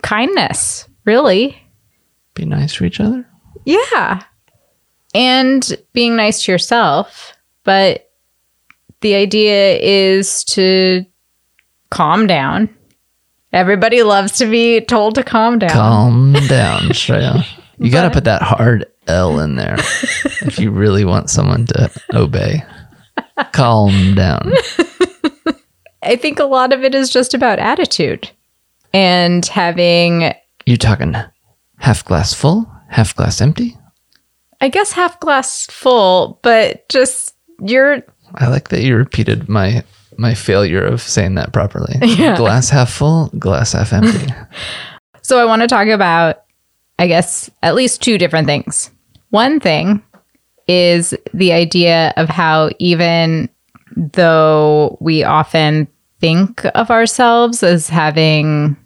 kindness, 0.02 0.88
really. 1.04 1.60
Be 2.34 2.44
nice 2.44 2.74
to 2.74 2.84
each 2.84 3.00
other. 3.00 3.26
Yeah. 3.64 4.22
And 5.14 5.76
being 5.92 6.16
nice 6.16 6.44
to 6.44 6.52
yourself. 6.52 7.36
But 7.64 8.10
the 9.00 9.14
idea 9.14 9.78
is 9.78 10.44
to 10.44 11.04
calm 11.90 12.26
down. 12.26 12.74
Everybody 13.52 14.02
loves 14.02 14.32
to 14.38 14.46
be 14.46 14.80
told 14.80 15.14
to 15.14 15.22
calm 15.22 15.58
down. 15.58 15.70
Calm 15.70 16.32
down, 16.48 16.82
Shreya. 16.90 17.44
You 17.80 17.92
got 17.92 18.02
to 18.02 18.10
put 18.10 18.24
that 18.24 18.42
hard 18.42 18.86
L 19.06 19.38
in 19.38 19.54
there 19.54 19.76
if 19.78 20.58
you 20.58 20.72
really 20.72 21.04
want 21.04 21.30
someone 21.30 21.64
to 21.66 21.88
obey. 22.12 22.64
Calm 23.52 24.16
down. 24.16 24.52
I 26.02 26.16
think 26.16 26.40
a 26.40 26.44
lot 26.44 26.72
of 26.72 26.82
it 26.82 26.92
is 26.92 27.08
just 27.08 27.34
about 27.34 27.60
attitude 27.60 28.32
and 28.92 29.44
having, 29.46 30.32
You're 30.66 30.76
talking 30.76 31.14
half 31.78 32.04
glass 32.04 32.34
full, 32.34 32.70
half 32.88 33.14
glass 33.14 33.40
empty? 33.40 33.76
I 34.60 34.68
guess, 34.68 34.92
half 34.92 35.20
glass 35.20 35.66
full, 35.66 36.40
but 36.42 36.88
just 36.88 37.34
you're 37.60 38.02
I 38.34 38.48
like 38.48 38.68
that 38.68 38.82
you 38.82 38.96
repeated 38.96 39.48
my 39.48 39.84
my 40.16 40.34
failure 40.34 40.84
of 40.84 41.00
saying 41.00 41.36
that 41.36 41.52
properly. 41.52 41.94
Yeah. 42.02 42.36
Glass 42.36 42.70
half 42.70 42.90
full, 42.90 43.28
glass 43.38 43.72
half 43.72 43.92
empty. 43.92 44.32
So 45.22 45.38
I 45.38 45.44
want 45.44 45.60
to 45.60 45.68
talk 45.68 45.88
about, 45.88 46.44
I 46.98 47.06
guess, 47.06 47.50
at 47.62 47.74
least 47.74 48.00
two 48.00 48.16
different 48.16 48.46
things. 48.46 48.90
One 49.28 49.60
thing 49.60 50.02
is 50.66 51.14
the 51.34 51.52
idea 51.52 52.14
of 52.16 52.30
how 52.30 52.70
even 52.78 53.50
though 53.94 54.96
we 55.02 55.24
often 55.24 55.86
think 56.20 56.64
of 56.74 56.90
ourselves 56.90 57.62
as 57.62 57.88
having, 57.88 58.76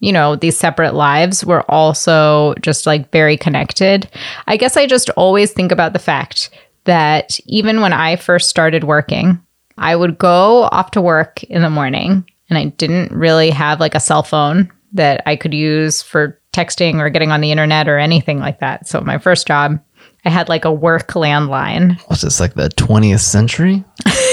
you 0.00 0.12
know, 0.12 0.36
these 0.36 0.56
separate 0.56 0.94
lives, 0.94 1.44
we're 1.44 1.62
also 1.62 2.54
just 2.60 2.86
like 2.86 3.10
very 3.12 3.36
connected. 3.36 4.10
I 4.46 4.56
guess 4.56 4.76
I 4.76 4.86
just 4.86 5.10
always 5.10 5.52
think 5.52 5.72
about 5.72 5.92
the 5.92 5.98
fact 5.98 6.50
that 6.84 7.38
even 7.46 7.80
when 7.80 7.92
I 7.92 8.16
first 8.16 8.48
started 8.48 8.84
working, 8.84 9.40
I 9.76 9.94
would 9.94 10.18
go 10.18 10.64
off 10.64 10.90
to 10.92 11.00
work 11.00 11.42
in 11.44 11.62
the 11.62 11.70
morning 11.70 12.28
and 12.48 12.58
I 12.58 12.66
didn't 12.66 13.12
really 13.12 13.50
have 13.50 13.80
like 13.80 13.94
a 13.94 14.00
cell 14.00 14.22
phone 14.22 14.70
that 14.92 15.22
I 15.26 15.36
could 15.36 15.52
use 15.52 16.02
for 16.02 16.40
texting 16.52 16.98
or 16.98 17.10
getting 17.10 17.30
on 17.30 17.40
the 17.40 17.52
internet 17.52 17.88
or 17.88 17.98
anything 17.98 18.38
like 18.40 18.60
that. 18.60 18.88
So 18.88 19.00
my 19.00 19.18
first 19.18 19.46
job, 19.46 19.78
I 20.24 20.30
had 20.30 20.48
like 20.48 20.64
a 20.64 20.72
work 20.72 21.08
landline. 21.12 22.00
What's 22.08 22.22
this 22.22 22.40
like 22.40 22.54
the 22.54 22.70
20th 22.70 23.20
century? 23.20 23.84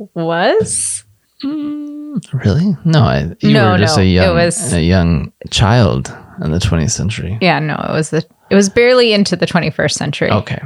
It 0.00 0.08
was 0.14 1.04
hmm. 1.42 2.16
Really? 2.32 2.76
No, 2.84 3.00
I, 3.02 3.34
you 3.40 3.52
No, 3.52 3.72
were 3.72 3.78
just 3.78 3.96
no, 3.96 4.02
a 4.02 4.06
it 4.06 4.10
young 4.12 4.34
was- 4.34 4.72
a 4.72 4.82
young 4.82 5.32
child 5.50 6.12
in 6.42 6.50
the 6.50 6.58
20th 6.58 6.90
century. 6.90 7.38
yeah, 7.40 7.58
no, 7.60 7.74
it 7.88 7.92
was 7.92 8.10
the 8.10 8.24
it 8.50 8.56
was 8.56 8.68
barely 8.68 9.12
into 9.12 9.36
the 9.36 9.46
21st 9.46 9.92
century. 9.92 10.30
Okay. 10.30 10.58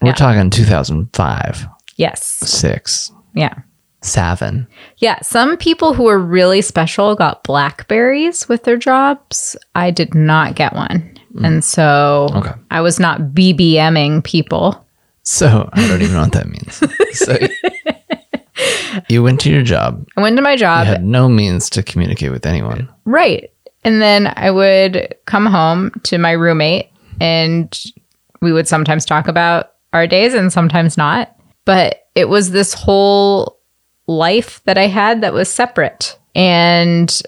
We're 0.00 0.08
Yeah. 0.08 0.12
talking 0.14 0.48
2005, 0.50 1.66
Yes. 1.96 2.24
6, 2.24 3.12
Yeah. 3.34 3.54
7. 4.02 4.66
Yeah, 4.98 5.18
some 5.20 5.56
people 5.56 5.92
who 5.92 6.04
were 6.04 6.18
really 6.18 6.62
special 6.62 7.14
got 7.16 7.42
blackberries 7.44 8.48
with 8.48 8.62
their 8.64 8.76
jobs. 8.78 9.56
I 9.74 9.90
did 9.90 10.14
not 10.14 10.54
get 10.54 10.74
one. 10.74 11.12
Mm. 11.34 11.46
And 11.46 11.64
so 11.64 12.28
Okay. 12.32 12.52
I 12.70 12.80
was 12.80 12.98
not 13.00 13.20
BBMing 13.34 14.22
people. 14.24 14.86
So, 15.22 15.68
I 15.74 15.86
don't 15.86 16.00
even 16.00 16.14
know 16.14 16.22
what 16.22 16.32
that 16.32 16.46
means. 16.48 16.82
So 17.12 17.36
you 19.08 19.22
went 19.22 19.40
to 19.40 19.50
your 19.50 19.62
job. 19.62 20.06
I 20.16 20.20
went 20.22 20.36
to 20.36 20.42
my 20.42 20.52
You 20.52 20.58
job. 20.58 20.86
had 20.86 21.04
no 21.04 21.28
means 21.28 21.68
to 21.70 21.82
communicate 21.82 22.30
with 22.30 22.46
anyone. 22.46 22.88
Right. 23.04 23.50
And 23.84 24.02
then 24.02 24.32
I 24.36 24.50
would 24.50 25.14
come 25.26 25.46
home 25.46 25.90
to 26.04 26.18
my 26.18 26.32
roommate 26.32 26.88
and 27.20 27.78
we 28.42 28.52
would 28.52 28.68
sometimes 28.68 29.04
talk 29.04 29.28
about 29.28 29.72
our 29.92 30.06
days 30.06 30.34
and 30.34 30.52
sometimes 30.52 30.96
not. 30.96 31.34
But 31.64 32.08
it 32.14 32.28
was 32.28 32.50
this 32.50 32.74
whole 32.74 33.58
life 34.06 34.60
that 34.64 34.76
I 34.78 34.86
had 34.86 35.20
that 35.22 35.32
was 35.32 35.48
separate. 35.48 36.18
And 36.34 37.20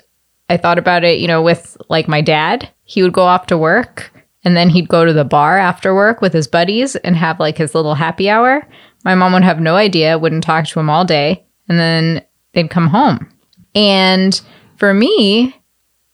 I 0.48 0.56
thought 0.56 0.78
about 0.78 1.04
it, 1.04 1.18
you 1.20 1.28
know, 1.28 1.42
with 1.42 1.76
like 1.88 2.08
my 2.08 2.20
dad, 2.20 2.68
he 2.84 3.02
would 3.02 3.12
go 3.12 3.22
off 3.22 3.46
to 3.46 3.56
work 3.58 4.12
and 4.44 4.56
then 4.56 4.68
he'd 4.68 4.88
go 4.88 5.04
to 5.04 5.12
the 5.12 5.24
bar 5.24 5.58
after 5.58 5.94
work 5.94 6.20
with 6.20 6.32
his 6.32 6.46
buddies 6.48 6.96
and 6.96 7.16
have 7.16 7.38
like 7.40 7.56
his 7.56 7.74
little 7.74 7.94
happy 7.94 8.28
hour. 8.28 8.66
My 9.04 9.14
mom 9.14 9.32
would 9.32 9.44
have 9.44 9.60
no 9.60 9.76
idea, 9.76 10.18
wouldn't 10.18 10.44
talk 10.44 10.66
to 10.66 10.80
him 10.80 10.90
all 10.90 11.04
day, 11.04 11.44
and 11.72 11.78
then 11.78 12.24
they'd 12.52 12.70
come 12.70 12.86
home. 12.86 13.28
And 13.74 14.38
for 14.76 14.92
me, 14.92 15.56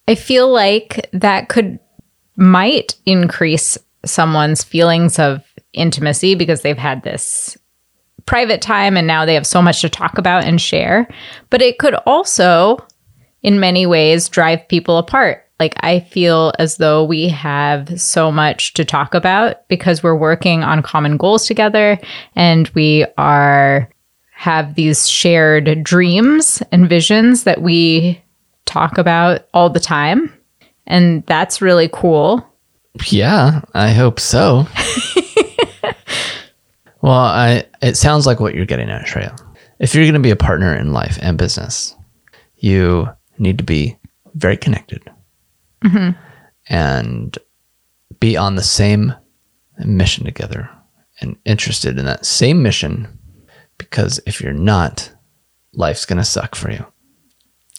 I 0.07 0.15
feel 0.15 0.49
like 0.51 1.09
that 1.13 1.49
could 1.49 1.79
might 2.37 2.95
increase 3.05 3.77
someone's 4.05 4.63
feelings 4.63 5.19
of 5.19 5.43
intimacy 5.73 6.37
because 6.37 6.63
they've 6.63 6.79
had 6.79 7.03
this 7.03 7.59
private 8.27 8.63
time 8.63 8.97
and 8.97 9.07
now 9.07 9.25
they 9.25 9.35
have 9.35 9.47
so 9.47 9.61
much 9.61 9.81
to 9.81 9.89
talk 9.89 10.19
about 10.19 10.45
and 10.45 10.61
share. 10.61 11.09
But 11.51 11.63
it 11.63 11.79
could 11.79 11.95
also, 12.07 12.79
in 13.43 13.59
many 13.59 13.87
ways, 13.87 14.29
drive 14.29 14.69
people 14.69 14.99
apart. 14.99 15.45
Like, 15.59 15.75
I 15.81 15.99
feel 15.99 16.53
as 16.61 16.77
though 16.77 17.03
we 17.03 17.29
have 17.31 18.01
so 18.01 18.31
much 18.31 18.75
to 18.75 18.85
talk 18.85 19.15
about 19.15 19.67
because 19.67 20.05
we're 20.05 20.15
working 20.15 20.63
on 20.63 20.83
common 20.83 21.17
goals 21.17 21.47
together 21.47 21.99
and 22.37 22.69
we 22.69 23.05
are 23.19 23.91
have 24.39 24.77
these 24.77 25.09
shared 25.09 25.83
dreams 25.83 26.63
and 26.71 26.89
visions 26.89 27.43
that 27.43 27.61
we 27.61 28.23
talk 28.67 28.97
about 28.97 29.49
all 29.53 29.69
the 29.69 29.81
time. 29.81 30.33
And 30.87 31.27
that's 31.27 31.61
really 31.61 31.91
cool. 31.93 32.47
Yeah, 33.09 33.63
I 33.75 33.91
hope 33.91 34.21
so. 34.21 34.65
well, 37.03 37.13
I 37.13 37.65
it 37.83 37.97
sounds 37.97 38.27
like 38.27 38.39
what 38.39 38.55
you're 38.55 38.65
getting 38.65 38.91
at, 38.91 39.07
Shreya. 39.07 39.37
If 39.81 39.93
you're 39.93 40.05
going 40.05 40.15
to 40.15 40.21
be 40.21 40.31
a 40.31 40.37
partner 40.37 40.73
in 40.73 40.93
life 40.93 41.19
and 41.21 41.37
business, 41.37 41.97
you 42.59 43.09
need 43.39 43.59
to 43.59 43.65
be 43.65 43.99
very 44.35 44.57
connected 44.57 45.03
mm-hmm. 45.85 46.11
and 46.69 47.37
be 48.21 48.37
on 48.37 48.55
the 48.55 48.63
same 48.63 49.13
mission 49.85 50.25
together 50.25 50.71
and 51.21 51.37
interested 51.45 51.99
in 51.99 52.05
that 52.05 52.25
same 52.25 52.63
mission. 52.63 53.18
Because 53.79 54.21
if 54.27 54.41
you're 54.41 54.53
not, 54.53 55.11
life's 55.73 56.05
going 56.05 56.19
to 56.19 56.25
suck 56.25 56.55
for 56.55 56.71
you. 56.71 56.85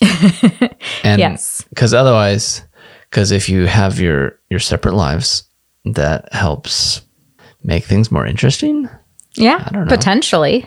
and 1.04 1.18
Yes. 1.18 1.62
because 1.68 1.92
otherwise 1.94 2.64
because 3.10 3.32
if 3.32 3.48
you 3.48 3.66
have 3.66 4.00
your 4.00 4.38
your 4.48 4.60
separate 4.60 4.94
lives 4.94 5.44
that 5.84 6.32
helps 6.32 7.02
make 7.62 7.84
things 7.84 8.10
more 8.10 8.26
interesting 8.26 8.88
Yeah, 9.34 9.62
I 9.66 9.70
don't 9.72 9.84
know. 9.86 9.94
potentially. 9.94 10.66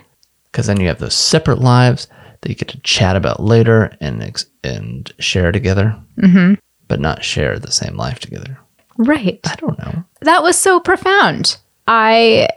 because 0.51 0.67
then 0.67 0.79
you 0.79 0.87
have 0.87 0.99
those 0.99 1.15
separate 1.15 1.59
lives 1.59 2.07
that 2.41 2.49
you 2.49 2.55
get 2.55 2.67
to 2.69 2.79
chat 2.81 3.15
about 3.15 3.39
later 3.41 3.95
and 3.99 4.21
ex- 4.21 4.45
and 4.63 5.11
share 5.17 5.51
together 5.51 5.95
mm-hmm. 6.19 6.53
but 6.87 6.99
not 6.99 7.23
share 7.23 7.57
the 7.57 7.71
same 7.71 7.95
life 7.97 8.19
together 8.19 8.59
Right. 8.97 9.39
i 9.45 9.55
don't 9.55 9.79
know 9.79 10.03
That 10.21 10.43
was 10.43 10.57
so 10.57 10.79
profound. 10.79 11.57
I 11.87 12.47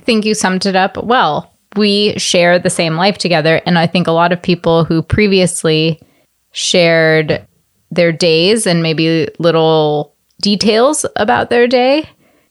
think 0.00 0.24
you 0.26 0.34
summed 0.34 0.66
it 0.66 0.76
up 0.76 1.02
well. 1.02 1.55
We 1.76 2.18
share 2.18 2.58
the 2.58 2.70
same 2.70 2.96
life 2.96 3.18
together. 3.18 3.60
And 3.66 3.78
I 3.78 3.86
think 3.86 4.06
a 4.06 4.12
lot 4.12 4.32
of 4.32 4.40
people 4.40 4.84
who 4.84 5.02
previously 5.02 6.00
shared 6.52 7.46
their 7.90 8.12
days 8.12 8.66
and 8.66 8.82
maybe 8.82 9.28
little 9.38 10.14
details 10.40 11.04
about 11.16 11.50
their 11.50 11.66
day 11.66 12.08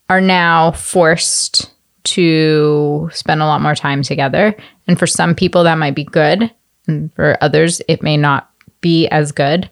are 0.10 0.22
now 0.22 0.72
forced 0.72 1.72
to 2.04 3.10
spend 3.12 3.42
a 3.42 3.46
lot 3.46 3.62
more 3.62 3.76
time 3.76 4.04
together. 4.04 4.56
And 4.88 4.98
for 4.98 5.08
some 5.08 5.34
people, 5.34 5.64
that 5.64 5.78
might 5.78 5.96
be 5.96 6.04
good. 6.04 6.52
And 6.88 7.14
for 7.16 7.38
others, 7.42 7.82
it 7.88 8.04
may 8.04 8.16
not 8.16 8.50
be 8.82 9.08
as 9.08 9.32
good. 9.32 9.70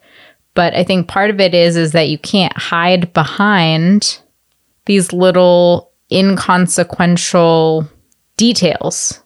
But 0.55 0.75
I 0.75 0.83
think 0.83 1.07
part 1.07 1.29
of 1.29 1.39
it 1.39 1.53
is 1.53 1.77
is 1.77 1.91
that 1.91 2.09
you 2.09 2.17
can't 2.17 2.55
hide 2.57 3.13
behind 3.13 4.19
these 4.85 5.13
little 5.13 5.91
inconsequential 6.11 7.87
details 8.37 9.22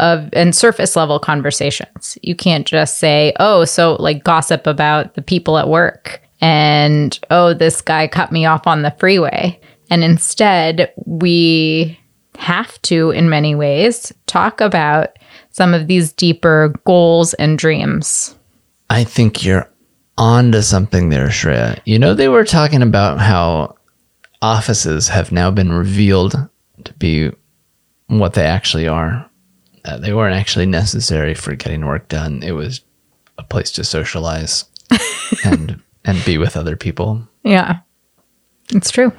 of 0.00 0.28
and 0.32 0.54
surface 0.54 0.96
level 0.96 1.18
conversations. 1.18 2.18
You 2.22 2.34
can't 2.34 2.66
just 2.66 2.98
say, 2.98 3.32
"Oh, 3.38 3.64
so 3.64 3.96
like 4.00 4.24
gossip 4.24 4.66
about 4.66 5.14
the 5.14 5.22
people 5.22 5.58
at 5.58 5.68
work." 5.68 6.20
And, 6.40 7.18
"Oh, 7.30 7.54
this 7.54 7.80
guy 7.80 8.08
cut 8.08 8.32
me 8.32 8.46
off 8.46 8.66
on 8.66 8.82
the 8.82 8.94
freeway." 8.98 9.60
And 9.90 10.02
instead, 10.02 10.92
we 11.04 11.98
have 12.38 12.80
to 12.82 13.10
in 13.10 13.28
many 13.28 13.54
ways 13.54 14.12
talk 14.26 14.60
about 14.60 15.10
some 15.50 15.74
of 15.74 15.86
these 15.88 16.12
deeper 16.12 16.72
goals 16.86 17.34
and 17.34 17.58
dreams. 17.58 18.34
i 18.88 19.04
think 19.04 19.44
you're 19.44 19.68
on 20.16 20.50
to 20.52 20.62
something 20.62 21.10
there 21.10 21.28
shreya 21.28 21.78
you 21.84 21.98
know 21.98 22.14
they 22.14 22.28
were 22.28 22.44
talking 22.44 22.82
about 22.82 23.20
how 23.20 23.74
offices 24.42 25.08
have 25.08 25.30
now 25.32 25.50
been 25.50 25.70
revealed 25.70 26.34
to 26.84 26.92
be 26.94 27.30
what 28.06 28.32
they 28.32 28.44
actually 28.44 28.88
are 28.88 29.29
Uh, 29.84 29.98
they 29.98 30.12
weren't 30.12 30.36
actually 30.36 30.66
necessary 30.66 31.34
for 31.34 31.54
getting 31.54 31.86
work 31.86 32.08
done. 32.08 32.42
It 32.42 32.52
was 32.52 32.80
a 33.38 33.42
place 33.42 33.70
to 33.72 33.84
socialize 33.84 34.64
and 35.44 35.80
and 36.04 36.24
be 36.24 36.38
with 36.38 36.56
other 36.56 36.76
people. 36.76 37.26
Yeah. 37.42 37.80
It's 38.74 38.90
true. 38.90 39.12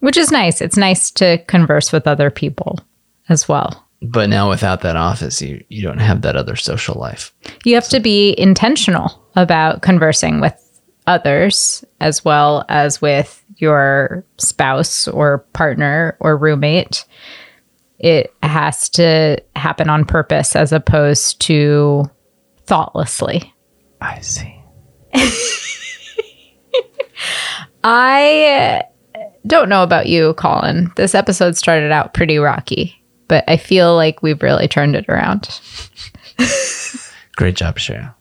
Which 0.00 0.16
is 0.16 0.30
nice. 0.30 0.60
It's 0.60 0.76
nice 0.76 1.10
to 1.12 1.38
converse 1.46 1.92
with 1.92 2.06
other 2.06 2.30
people 2.30 2.78
as 3.28 3.48
well. 3.48 3.86
But 4.02 4.28
now 4.28 4.50
without 4.50 4.82
that 4.82 4.96
office, 4.96 5.40
you 5.40 5.64
you 5.68 5.82
don't 5.82 5.98
have 5.98 6.22
that 6.22 6.36
other 6.36 6.56
social 6.56 6.96
life. 6.96 7.32
You 7.64 7.74
have 7.74 7.88
to 7.88 8.00
be 8.00 8.34
intentional 8.38 9.22
about 9.36 9.82
conversing 9.82 10.40
with 10.40 10.60
others 11.06 11.84
as 12.00 12.24
well 12.24 12.64
as 12.68 13.00
with 13.00 13.42
your 13.56 14.24
spouse 14.38 15.08
or 15.08 15.38
partner 15.52 16.16
or 16.20 16.36
roommate. 16.36 17.04
It 18.04 18.34
has 18.42 18.90
to 18.90 19.42
happen 19.56 19.88
on 19.88 20.04
purpose 20.04 20.54
as 20.54 20.72
opposed 20.72 21.40
to 21.40 22.04
thoughtlessly. 22.66 23.54
I 24.02 24.20
see. 24.20 24.62
I 27.82 28.82
don't 29.46 29.70
know 29.70 29.82
about 29.82 30.06
you, 30.06 30.34
Colin. 30.34 30.92
This 30.96 31.14
episode 31.14 31.56
started 31.56 31.92
out 31.92 32.12
pretty 32.12 32.36
rocky, 32.36 33.02
but 33.26 33.42
I 33.48 33.56
feel 33.56 33.96
like 33.96 34.22
we've 34.22 34.42
really 34.42 34.68
turned 34.68 34.96
it 34.96 35.06
around. 35.08 35.48
Great 37.36 37.56
job, 37.56 37.78
Cheryl. 37.78 38.14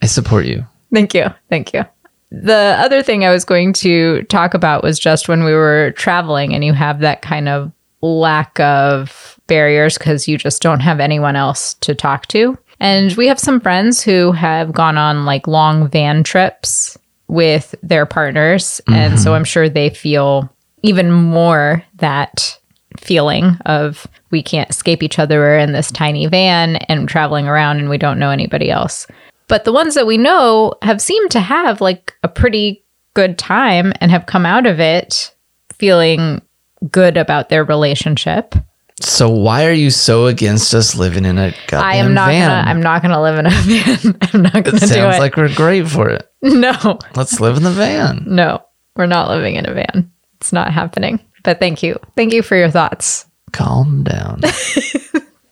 I 0.00 0.06
support 0.06 0.46
you. 0.46 0.66
Thank 0.90 1.12
you. 1.12 1.26
Thank 1.50 1.74
you. 1.74 1.84
The 2.30 2.76
other 2.78 3.02
thing 3.02 3.26
I 3.26 3.30
was 3.30 3.44
going 3.44 3.74
to 3.74 4.22
talk 4.22 4.54
about 4.54 4.82
was 4.82 4.98
just 4.98 5.28
when 5.28 5.44
we 5.44 5.52
were 5.52 5.92
traveling 5.98 6.54
and 6.54 6.64
you 6.64 6.72
have 6.72 7.00
that 7.00 7.20
kind 7.20 7.50
of 7.50 7.72
lack 8.06 8.58
of 8.60 9.38
barriers 9.46 9.98
because 9.98 10.26
you 10.26 10.38
just 10.38 10.62
don't 10.62 10.80
have 10.80 11.00
anyone 11.00 11.36
else 11.36 11.74
to 11.74 11.94
talk 11.94 12.26
to. 12.28 12.58
And 12.80 13.12
we 13.14 13.26
have 13.28 13.38
some 13.38 13.60
friends 13.60 14.02
who 14.02 14.32
have 14.32 14.72
gone 14.72 14.98
on 14.98 15.24
like 15.24 15.46
long 15.46 15.88
van 15.88 16.22
trips 16.22 16.98
with 17.28 17.74
their 17.82 18.06
partners. 18.06 18.80
And 18.88 19.18
so 19.18 19.26
mm-hmm. 19.26 19.36
I'm 19.36 19.44
sure 19.44 19.68
they 19.68 19.90
feel 19.90 20.52
even 20.82 21.10
more 21.10 21.82
that 21.96 22.58
feeling 22.98 23.56
of 23.66 24.06
we 24.30 24.42
can't 24.42 24.70
escape 24.70 25.02
each 25.02 25.18
other. 25.18 25.38
We're 25.38 25.58
in 25.58 25.72
this 25.72 25.90
tiny 25.90 26.26
van 26.26 26.76
and 26.76 27.08
traveling 27.08 27.46
around 27.46 27.78
and 27.78 27.88
we 27.88 27.98
don't 27.98 28.18
know 28.18 28.30
anybody 28.30 28.70
else. 28.70 29.06
But 29.48 29.64
the 29.64 29.72
ones 29.72 29.94
that 29.94 30.06
we 30.06 30.18
know 30.18 30.74
have 30.82 31.00
seemed 31.00 31.30
to 31.32 31.40
have 31.40 31.80
like 31.80 32.14
a 32.22 32.28
pretty 32.28 32.84
good 33.14 33.38
time 33.38 33.92
and 34.00 34.10
have 34.10 34.26
come 34.26 34.44
out 34.44 34.66
of 34.66 34.80
it 34.80 35.34
feeling 35.72 36.42
good 36.90 37.16
about 37.16 37.48
their 37.48 37.64
relationship. 37.64 38.54
So 39.00 39.28
why 39.28 39.66
are 39.66 39.72
you 39.72 39.90
so 39.90 40.26
against 40.26 40.74
us 40.74 40.94
living 40.94 41.24
in 41.26 41.36
a 41.38 41.50
goddamn 41.66 41.84
I 41.84 41.94
am 41.96 42.14
not 42.14 42.28
van? 42.28 42.48
gonna 42.48 42.70
I'm 42.70 42.80
not 42.82 43.02
gonna 43.02 43.20
live 43.20 43.38
in 43.38 43.46
a 43.46 43.50
van. 43.50 44.18
I'm 44.22 44.42
not 44.42 44.52
gonna 44.52 44.76
it 44.76 44.80
do 44.80 44.84
it. 44.86 44.88
Sounds 44.88 45.18
like 45.18 45.36
we're 45.36 45.54
great 45.54 45.86
for 45.86 46.08
it. 46.08 46.30
no, 46.42 46.98
Let's 47.14 47.38
live 47.40 47.56
in 47.58 47.62
the 47.62 47.70
van. 47.72 48.24
no, 48.26 48.64
we're 48.96 49.06
not 49.06 49.28
living 49.28 49.56
in 49.56 49.68
a 49.68 49.74
van. 49.74 50.10
It's 50.40 50.52
not 50.52 50.72
happening. 50.72 51.20
But 51.42 51.60
thank 51.60 51.82
you. 51.82 51.98
Thank 52.16 52.32
you 52.32 52.42
for 52.42 52.56
your 52.56 52.70
thoughts. 52.70 53.26
Calm 53.52 54.02
down. 54.02 54.40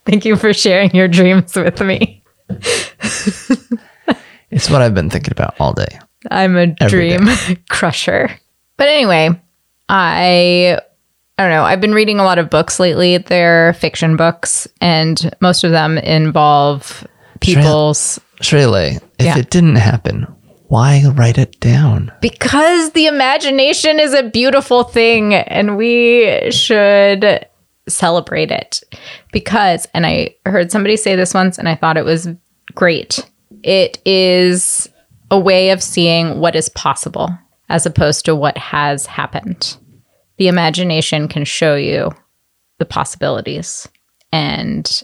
Thank 0.07 0.25
you 0.26 0.37
for 0.37 0.52
sharing 0.52 0.95
your 0.95 1.09
dreams 1.09 1.54
with 1.57 1.81
me. 1.81 2.23
it's 4.50 4.69
what 4.69 4.83
I've 4.83 4.95
been 4.95 5.09
thinking 5.09 5.33
about 5.33 5.54
all 5.61 5.73
day. 5.73 5.99
I'm 6.31 6.57
a 6.57 6.75
Every 6.81 7.16
dream 7.16 7.28
crusher. 7.71 8.31
But 8.76 8.88
anyway, 8.88 9.40
I 9.88 10.81
I 11.38 11.42
don't 11.42 11.50
know. 11.50 11.64
I've 11.64 11.80
been 11.80 11.94
reading 11.94 12.20
a 12.20 12.24
lot 12.24 12.38
of 12.38 12.48
books 12.48 12.78
lately. 12.78 13.18
They're 13.18 13.72
fiction 13.74 14.16
books, 14.16 14.68
and 14.80 15.34
most 15.40 15.64
of 15.64 15.72
them 15.72 15.98
involve 15.98 17.06
people's 17.40 18.20
Shreya, 18.40 19.00
if 19.18 19.26
Yeah. 19.26 19.38
it 19.38 19.50
didn't 19.50 19.76
happen, 19.76 20.26
why 20.68 21.02
write 21.14 21.38
it 21.38 21.58
down? 21.60 22.12
because 22.20 22.90
the 22.92 23.06
imagination 23.06 23.99
is 24.00 24.14
a 24.14 24.23
beautiful 24.23 24.84
thing 24.84 25.34
and 25.34 25.76
we 25.76 26.50
should 26.50 27.47
celebrate 27.88 28.50
it. 28.50 28.82
Because, 29.32 29.86
and 29.92 30.06
I 30.06 30.34
heard 30.47 30.70
somebody 30.73 30.97
say 30.97 31.16
this 31.16 31.34
once 31.34 31.58
and 31.58 31.68
I 31.68 31.75
thought 31.75 31.97
it 31.97 32.04
was 32.04 32.28
great. 32.75 33.28
It 33.62 33.99
is 34.04 34.88
a 35.30 35.38
way 35.38 35.70
of 35.70 35.82
seeing 35.82 36.38
what 36.40 36.54
is 36.56 36.68
possible 36.70 37.30
as 37.68 37.86
opposed 37.86 38.25
to 38.26 38.34
what 38.34 38.56
has 38.58 39.06
happened. 39.06 39.76
The 40.36 40.49
imagination 40.49 41.28
can 41.28 41.44
show 41.44 41.76
you 41.76 42.10
the 42.78 42.84
possibilities, 42.84 43.88
and 44.32 45.02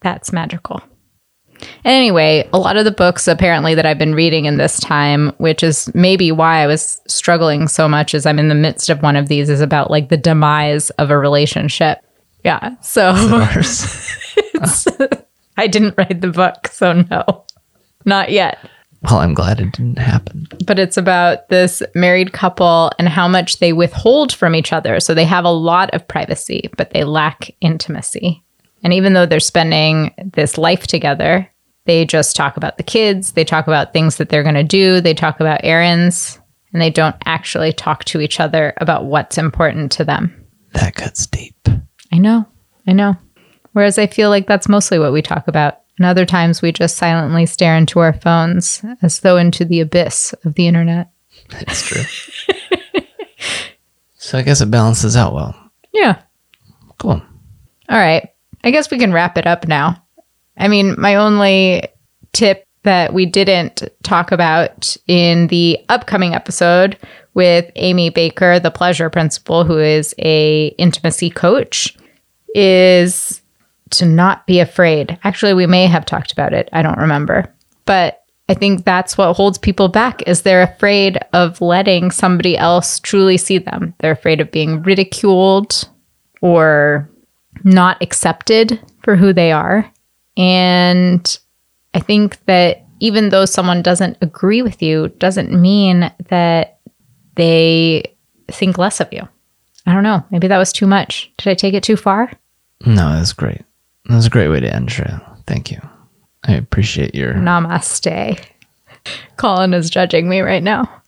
that's 0.00 0.32
magical. 0.32 0.82
Anyway, 1.84 2.48
a 2.52 2.58
lot 2.58 2.76
of 2.76 2.84
the 2.84 2.90
books 2.90 3.26
apparently 3.26 3.74
that 3.74 3.86
I've 3.86 3.98
been 3.98 4.14
reading 4.14 4.44
in 4.44 4.58
this 4.58 4.78
time, 4.80 5.32
which 5.38 5.62
is 5.62 5.92
maybe 5.94 6.32
why 6.32 6.62
I 6.62 6.66
was 6.66 7.00
struggling 7.06 7.68
so 7.68 7.88
much 7.88 8.14
as 8.14 8.26
I'm 8.26 8.38
in 8.38 8.48
the 8.48 8.54
midst 8.54 8.90
of 8.90 9.02
one 9.02 9.16
of 9.16 9.28
these, 9.28 9.48
is 9.48 9.60
about 9.60 9.90
like 9.90 10.08
the 10.08 10.16
demise 10.16 10.90
of 10.90 11.10
a 11.10 11.18
relationship. 11.18 11.98
Yeah. 12.44 12.76
So. 12.80 13.12
I 15.56 15.66
didn't 15.66 15.94
write 15.96 16.20
the 16.20 16.28
book, 16.28 16.68
so 16.68 16.92
no, 16.92 17.44
not 18.04 18.30
yet. 18.30 18.58
Well, 19.04 19.20
I'm 19.20 19.34
glad 19.34 19.60
it 19.60 19.72
didn't 19.72 19.98
happen. 19.98 20.46
But 20.66 20.78
it's 20.78 20.96
about 20.96 21.48
this 21.48 21.82
married 21.94 22.32
couple 22.32 22.90
and 22.98 23.08
how 23.08 23.28
much 23.28 23.58
they 23.58 23.72
withhold 23.72 24.32
from 24.32 24.54
each 24.54 24.72
other. 24.72 24.98
So 25.00 25.12
they 25.12 25.24
have 25.24 25.44
a 25.44 25.50
lot 25.50 25.92
of 25.92 26.08
privacy, 26.08 26.70
but 26.76 26.90
they 26.90 27.04
lack 27.04 27.50
intimacy. 27.60 28.42
And 28.82 28.92
even 28.92 29.12
though 29.12 29.26
they're 29.26 29.40
spending 29.40 30.14
this 30.32 30.56
life 30.56 30.86
together, 30.86 31.50
they 31.84 32.06
just 32.06 32.34
talk 32.34 32.56
about 32.56 32.78
the 32.78 32.82
kids, 32.82 33.32
they 33.32 33.44
talk 33.44 33.66
about 33.66 33.92
things 33.92 34.16
that 34.16 34.30
they're 34.30 34.42
going 34.42 34.54
to 34.54 34.64
do, 34.64 35.00
they 35.00 35.14
talk 35.14 35.38
about 35.38 35.60
errands, 35.62 36.40
and 36.72 36.80
they 36.80 36.90
don't 36.90 37.16
actually 37.26 37.72
talk 37.72 38.04
to 38.04 38.20
each 38.20 38.40
other 38.40 38.72
about 38.78 39.04
what's 39.04 39.38
important 39.38 39.92
to 39.92 40.04
them. 40.04 40.34
That 40.72 40.94
cuts 40.94 41.26
deep. 41.26 41.56
I 42.12 42.18
know, 42.18 42.46
I 42.86 42.92
know. 42.92 43.16
Whereas 43.72 43.98
I 43.98 44.06
feel 44.06 44.30
like 44.30 44.46
that's 44.46 44.68
mostly 44.68 44.98
what 44.98 45.12
we 45.12 45.20
talk 45.20 45.46
about. 45.46 45.80
And 45.96 46.06
other 46.06 46.26
times 46.26 46.60
we 46.60 46.72
just 46.72 46.96
silently 46.96 47.46
stare 47.46 47.76
into 47.76 48.00
our 48.00 48.12
phones 48.12 48.84
as 49.02 49.20
though 49.20 49.36
into 49.36 49.64
the 49.64 49.80
abyss 49.80 50.34
of 50.44 50.54
the 50.54 50.66
internet. 50.66 51.10
That's 51.50 51.82
true. 51.82 52.02
so 54.16 54.38
I 54.38 54.42
guess 54.42 54.60
it 54.60 54.70
balances 54.70 55.16
out 55.16 55.34
well. 55.34 55.54
Yeah. 55.92 56.20
Cool. 56.98 57.22
All 57.88 57.98
right. 57.98 58.28
I 58.64 58.70
guess 58.70 58.90
we 58.90 58.98
can 58.98 59.12
wrap 59.12 59.38
it 59.38 59.46
up 59.46 59.68
now. 59.68 60.02
I 60.56 60.68
mean, 60.68 60.94
my 60.98 61.16
only 61.16 61.84
tip 62.32 62.66
that 62.82 63.12
we 63.12 63.26
didn't 63.26 63.82
talk 64.02 64.32
about 64.32 64.96
in 65.06 65.46
the 65.48 65.78
upcoming 65.88 66.34
episode 66.34 66.98
with 67.34 67.70
Amy 67.76 68.10
Baker, 68.10 68.60
the 68.60 68.70
pleasure 68.70 69.10
principle, 69.10 69.64
who 69.64 69.78
is 69.78 70.14
a 70.18 70.68
intimacy 70.78 71.30
coach, 71.30 71.96
is 72.54 73.42
to 73.90 74.06
not 74.06 74.46
be 74.46 74.60
afraid. 74.60 75.18
Actually, 75.24 75.54
we 75.54 75.66
may 75.66 75.86
have 75.86 76.06
talked 76.06 76.32
about 76.32 76.52
it. 76.52 76.68
I 76.72 76.82
don't 76.82 76.98
remember. 76.98 77.52
But 77.84 78.24
I 78.48 78.54
think 78.54 78.84
that's 78.84 79.16
what 79.16 79.34
holds 79.34 79.58
people 79.58 79.88
back 79.88 80.26
is 80.28 80.42
they're 80.42 80.62
afraid 80.62 81.18
of 81.32 81.60
letting 81.60 82.10
somebody 82.10 82.56
else 82.58 83.00
truly 83.00 83.36
see 83.36 83.58
them. 83.58 83.94
They're 83.98 84.12
afraid 84.12 84.40
of 84.40 84.50
being 84.50 84.82
ridiculed 84.82 85.88
or 86.42 87.08
not 87.62 88.02
accepted 88.02 88.80
for 89.02 89.16
who 89.16 89.32
they 89.32 89.52
are. 89.52 89.90
And 90.36 91.38
I 91.94 92.00
think 92.00 92.44
that 92.46 92.84
even 93.00 93.30
though 93.30 93.46
someone 93.46 93.82
doesn't 93.82 94.18
agree 94.20 94.62
with 94.62 94.82
you, 94.82 95.08
doesn't 95.18 95.52
mean 95.52 96.12
that 96.28 96.78
they 97.36 98.14
think 98.48 98.78
less 98.78 99.00
of 99.00 99.12
you. 99.12 99.26
I 99.86 99.92
don't 99.92 100.02
know. 100.02 100.24
Maybe 100.30 100.48
that 100.48 100.58
was 100.58 100.72
too 100.72 100.86
much. 100.86 101.32
Did 101.38 101.50
I 101.50 101.54
take 101.54 101.74
it 101.74 101.82
too 101.82 101.96
far? 101.96 102.30
No, 102.84 103.16
that's 103.16 103.32
great. 103.32 103.62
That 104.06 104.16
was 104.16 104.26
a 104.26 104.30
great 104.30 104.48
way 104.48 104.60
to 104.60 104.72
end, 104.72 104.88
Shreya. 104.88 105.22
Thank 105.46 105.70
you. 105.70 105.80
I 106.46 106.52
appreciate 106.52 107.14
your. 107.14 107.34
Namaste. 107.34 108.40
Colin 109.36 109.74
is 109.74 109.90
judging 109.90 110.28
me 110.28 110.40
right 110.40 110.62
now. 110.62 111.02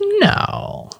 No, 0.00 0.90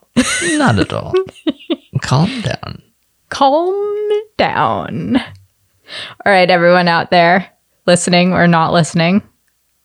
not 0.43 0.79
at 0.79 0.93
all. 0.93 1.15
Calm 2.03 2.41
down. 2.43 2.83
Calm 3.31 4.11
down. 4.37 5.17
All 5.17 6.33
right, 6.33 6.51
everyone 6.51 6.89
out 6.89 7.11
there 7.11 7.51
listening 7.87 8.33
or 8.33 8.47
not 8.47 8.73
listening, 8.73 9.23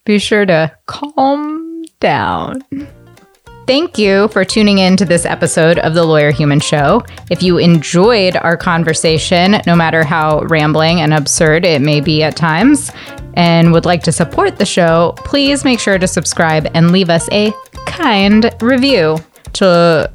be 0.05 0.19
sure 0.19 0.45
to 0.45 0.71
calm 0.85 1.83
down. 1.99 2.63
Thank 3.69 3.99
you 3.99 4.29
for 4.29 4.43
tuning 4.43 4.79
in 4.79 4.97
to 4.97 5.05
this 5.05 5.27
episode 5.27 5.77
of 5.77 5.93
the 5.93 6.03
Lawyer 6.03 6.31
Human 6.31 6.59
Show. 6.59 7.03
If 7.29 7.43
you 7.43 7.59
enjoyed 7.59 8.35
our 8.35 8.57
conversation, 8.57 9.57
no 9.67 9.75
matter 9.75 10.03
how 10.03 10.41
rambling 10.45 11.01
and 11.01 11.13
absurd 11.13 11.65
it 11.65 11.79
may 11.79 12.01
be 12.01 12.23
at 12.23 12.35
times, 12.35 12.91
and 13.35 13.71
would 13.71 13.85
like 13.85 14.01
to 14.05 14.11
support 14.11 14.57
the 14.57 14.65
show, 14.65 15.13
please 15.17 15.63
make 15.63 15.79
sure 15.79 15.99
to 15.99 16.07
subscribe 16.07 16.67
and 16.73 16.91
leave 16.91 17.11
us 17.11 17.29
a 17.31 17.53
kind 17.85 18.51
review. 18.59 19.19
To 19.53 20.11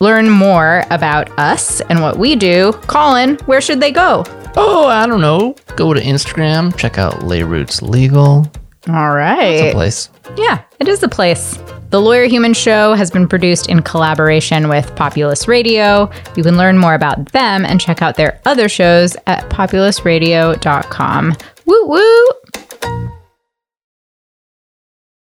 learn 0.00 0.28
more 0.28 0.82
about 0.90 1.30
us 1.38 1.80
and 1.82 2.02
what 2.02 2.18
we 2.18 2.34
do, 2.34 2.72
Colin, 2.88 3.36
where 3.46 3.60
should 3.60 3.78
they 3.78 3.92
go? 3.92 4.24
Oh, 4.56 4.88
I 4.88 5.06
don't 5.06 5.20
know. 5.20 5.54
Go 5.76 5.94
to 5.94 6.00
Instagram, 6.00 6.76
check 6.76 6.98
out 6.98 7.22
Lay 7.22 7.44
Roots 7.44 7.82
Legal. 7.82 8.50
All 8.88 9.14
right. 9.14 9.44
It's 9.44 9.70
a 9.70 9.76
place. 9.76 10.10
Yeah, 10.36 10.64
it 10.80 10.88
is 10.88 11.04
a 11.04 11.08
place. 11.08 11.56
The 11.90 12.00
Lawyer 12.00 12.24
Human 12.24 12.52
Show 12.52 12.94
has 12.94 13.10
been 13.12 13.28
produced 13.28 13.68
in 13.68 13.80
collaboration 13.82 14.68
with 14.68 14.94
Populous 14.96 15.46
Radio. 15.46 16.10
You 16.36 16.42
can 16.42 16.56
learn 16.56 16.78
more 16.78 16.94
about 16.94 17.32
them 17.32 17.64
and 17.64 17.80
check 17.80 18.02
out 18.02 18.16
their 18.16 18.40
other 18.44 18.68
shows 18.68 19.16
at 19.26 19.48
populousradio.com. 19.50 21.36
Woo 21.64 21.86
woo! 21.86 22.26